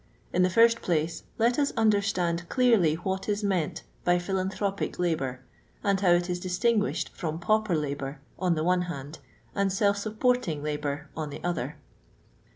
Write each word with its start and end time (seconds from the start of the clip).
In 0.33 0.41
the 0.41 0.49
first 0.49 0.81
place, 0.81 1.25
let 1.37 1.59
us 1.59 1.71
understand 1.77 2.49
clearly 2.49 2.95
what 2.95 3.29
is 3.29 3.43
meant 3.43 3.83
by 4.03 4.17
philanthropic 4.17 4.97
labour, 4.97 5.41
and 5.83 6.01
how 6.01 6.09
it 6.13 6.27
is 6.27 6.39
distinguished 6.39 7.09
from 7.09 7.37
pauper 7.39 7.75
labour 7.75 8.19
on 8.39 8.55
the 8.55 8.63
one 8.63 8.81
hand, 8.89 9.19
and 9.53 9.71
self 9.71 9.97
supporting 9.97 10.63
labour 10.63 11.07
on 11.15 11.29
the 11.29 11.43
other. 11.43 11.75